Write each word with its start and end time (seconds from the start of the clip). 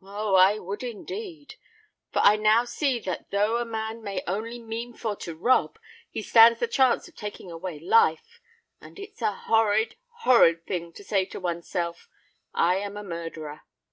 Oh! 0.00 0.36
I 0.36 0.60
would 0.60 0.84
indeed! 0.84 1.56
For 2.12 2.20
I 2.24 2.36
see 2.66 3.00
now 3.00 3.04
that 3.06 3.30
though 3.32 3.56
a 3.56 3.64
man 3.64 4.00
may 4.00 4.22
only 4.28 4.60
mean 4.60 4.94
for 4.94 5.16
to 5.16 5.34
rob, 5.34 5.76
he 6.08 6.22
stands 6.22 6.60
the 6.60 6.68
chance 6.68 7.08
of 7.08 7.16
taking 7.16 7.50
away 7.50 7.80
life; 7.80 8.40
and 8.80 8.96
it's 9.00 9.20
a 9.22 9.32
horrid—horrid 9.32 10.64
thing 10.68 10.92
to 10.92 11.02
say 11.02 11.24
to 11.24 11.40
one's 11.40 11.68
self, 11.68 12.08
'_I 12.54 12.76
am 12.80 12.96
a 12.96 13.02
murderer! 13.02 13.62